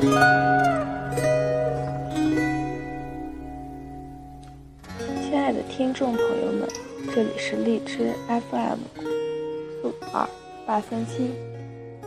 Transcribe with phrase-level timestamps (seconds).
[0.00, 0.08] 亲
[5.38, 6.66] 爱的听众朋友们
[7.14, 10.26] 这里是荔枝 fm 四五二
[10.66, 11.32] 八三七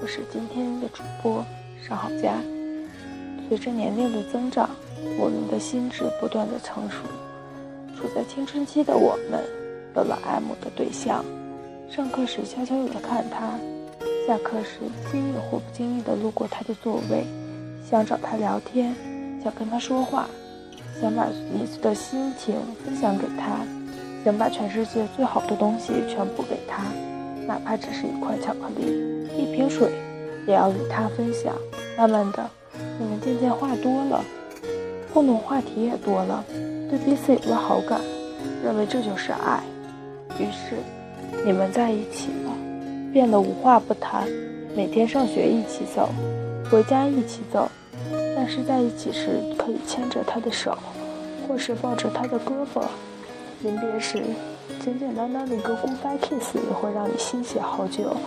[0.02, 1.45] 我是今天的主播
[1.88, 2.41] 上好佳
[3.48, 4.68] 随着年龄的增长
[5.20, 7.03] 我们的心智不断的成熟
[7.95, 9.44] 处在青春期的我们
[9.95, 11.23] 有了爱慕的对象。
[11.88, 13.52] 上课时悄悄地看他
[14.25, 14.80] 下课时
[15.12, 17.23] 惊异或不经意地路过他的座位
[17.90, 18.96] 想找他聊天，
[19.44, 20.28] 想跟他说话。
[21.02, 23.66] 想把你的心情分享给他，
[24.23, 26.84] 想把全世界最好的东西全部给他，
[27.48, 29.90] 哪怕只是一块巧克力、一瓶水，
[30.48, 31.54] 也要与他分享。
[31.98, 32.48] 慢慢的，
[33.00, 34.23] 你们渐渐话多了，
[35.12, 36.45] 共同话题也多了，
[36.90, 38.00] 对彼此有了好感，
[38.64, 39.62] 认为这就是爱。
[40.40, 40.78] 于是，
[41.44, 42.52] 你们在一起了，
[43.12, 44.28] 变得无话不谈，
[44.75, 46.09] 每天上学一起走，
[46.73, 47.69] 回家一起走。
[48.35, 50.75] 但是在一起时，可以牵着他的手，
[51.47, 52.81] 或是抱着他的胳膊。
[53.61, 54.23] 临别时，
[54.83, 58.17] 简简单单的一个 goodbye kiss 也会让你心喜好久，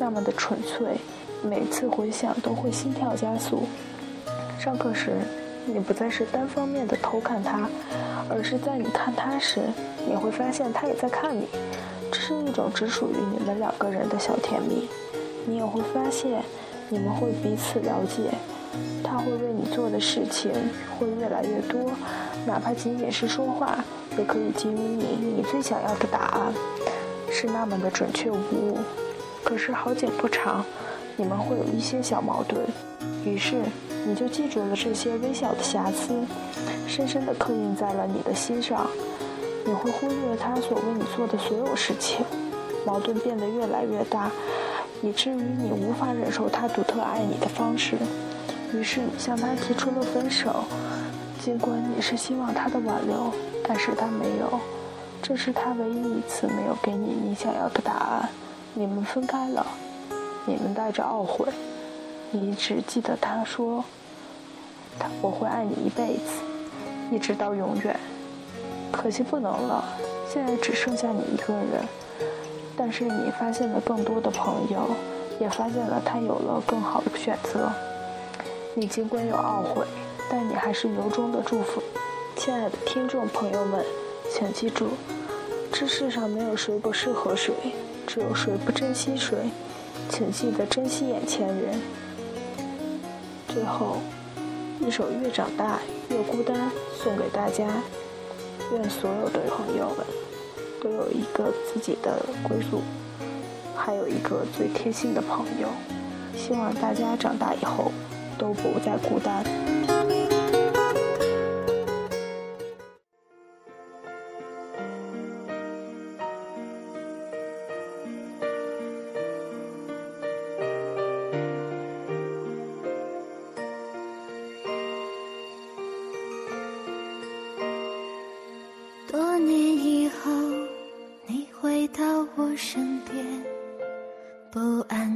[0.00, 0.96] 那么的纯粹，
[1.44, 3.62] 每次回想都会心跳加速。
[4.58, 5.12] 上课时，
[5.64, 7.70] 你不再是单方面的偷看他，
[8.28, 9.60] 而是在你看他时，
[10.08, 11.46] 你会发现他也在看你，
[12.10, 14.88] 这是一种只属于你们两个人的小甜蜜。
[15.46, 16.42] 你也会发现，
[16.92, 18.36] 你们会彼此了解。
[19.02, 20.52] 他会为你做的事情
[20.98, 21.90] 会越来越多，
[22.46, 23.82] 哪怕仅仅是说话，
[24.18, 26.52] 也可以给予你你最想要的答案，
[27.30, 28.78] 是那么的准确无误。
[29.42, 30.62] 可是好景不长，
[31.16, 32.60] 你们会有一些小矛盾，
[33.24, 33.56] 于是
[34.06, 36.22] 你就记住了这些微小的瑕疵，
[36.86, 38.86] 深深的刻印在了你的心上。
[39.64, 42.24] 你会忽略了他所为你做的所有事情，
[42.84, 44.30] 矛盾变得越来越大，
[45.02, 47.96] 以至于你无法忍受他独特爱你的方式。
[48.72, 50.64] 于是你向他提出了分手，
[51.38, 53.32] 尽管你是希望他的挽留，
[53.66, 54.58] 但是他没有。
[55.20, 58.28] 这是他唯一一次没有给你你想要的答案。
[58.74, 59.66] 你们分开了，
[60.46, 61.46] 你们带着懊悔。
[62.30, 63.84] 你只记得他说
[65.20, 66.42] ：“我会爱你一辈子，
[67.10, 67.94] 一直到永远。”
[68.90, 69.84] 可惜不能了，
[70.32, 71.84] 现在只剩下你一个人。
[72.84, 74.90] 但是你发现了更多的朋友，
[75.38, 77.70] 也发现了他有了更好的选择。
[78.74, 79.86] 你尽管有懊悔，
[80.28, 81.80] 但你还是由衷的祝福。
[82.34, 83.84] 亲爱的听众朋友们，
[84.32, 84.88] 请记住，
[85.72, 87.54] 这世上没有谁不适合谁，
[88.04, 89.38] 只有谁不珍惜谁。
[90.08, 91.80] 请记得珍惜眼前人。
[93.46, 93.98] 最后，
[94.80, 95.78] 一首《越长大
[96.08, 96.56] 越孤单》
[97.00, 97.64] 送给大家。
[98.72, 99.98] 愿所有的朋友们
[100.82, 102.82] 都有一个自己的归宿，
[103.76, 105.68] 还有一个最贴心的朋友。
[106.36, 107.92] 希望大家长大以后。
[108.38, 109.44] 都不再孤单。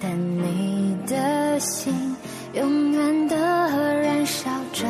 [0.00, 2.16] 但你的心。
[2.54, 4.86] 永远的燃烧着，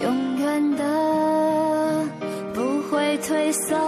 [0.00, 2.04] 永远的
[2.52, 3.87] 不会褪色。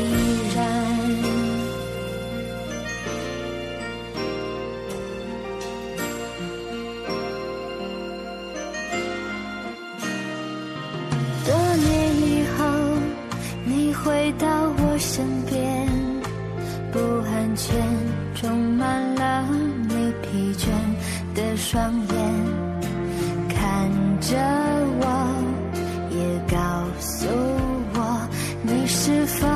[15.21, 15.87] 身边，
[16.91, 16.97] 不
[17.29, 17.77] 安全
[18.33, 19.45] 充满了
[19.87, 20.65] 你疲倦
[21.35, 22.17] 的双眼，
[23.47, 23.87] 看
[24.19, 24.35] 着
[24.99, 25.05] 我，
[26.09, 26.17] 也
[26.49, 26.57] 告
[26.99, 27.27] 诉
[27.93, 28.27] 我，
[28.63, 29.47] 你是否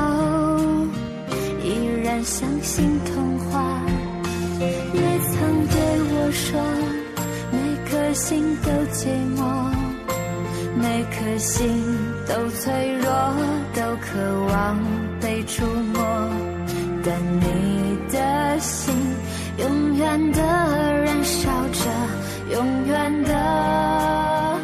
[1.64, 1.68] 依
[2.04, 3.82] 然相信童话？
[4.60, 5.02] 也
[5.32, 5.76] 曾对
[6.14, 6.62] 我说，
[7.52, 7.58] 每
[7.90, 9.42] 颗心都寂寞，
[10.76, 11.66] 每颗心
[12.28, 13.10] 都脆弱，
[13.74, 14.06] 都渴。
[17.08, 18.92] 但你的心
[19.58, 21.80] 永远的燃烧着，
[22.52, 24.58] 永远的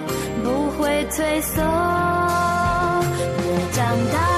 [0.44, 1.62] 不会退缩。
[3.38, 4.31] 越长大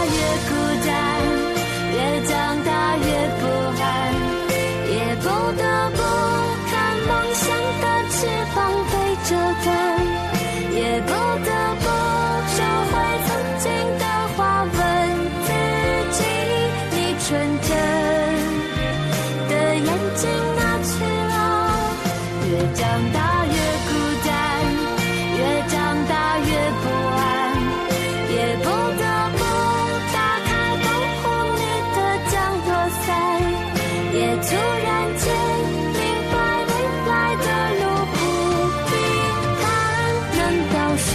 [41.05, 41.13] 说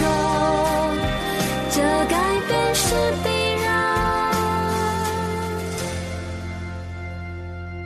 [1.71, 2.13] 这改
[2.47, 2.85] 变是
[3.23, 3.27] 必
[3.63, 3.67] 然？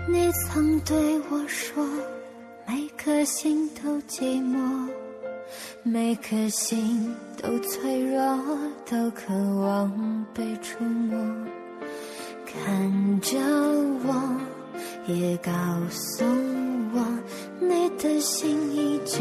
[0.07, 0.95] 你曾对
[1.29, 1.85] 我说，
[2.67, 4.89] 每颗心都寂寞，
[5.83, 8.21] 每颗心都脆弱，
[8.89, 11.17] 都渴望被触摸。
[12.45, 13.37] 看着
[14.05, 14.13] 我，
[15.07, 15.51] 也告
[15.89, 16.23] 诉
[16.93, 17.03] 我，
[17.59, 19.19] 你的心依旧